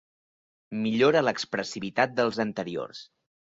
[0.85, 3.07] Millora l'expressivitat dels anteriors.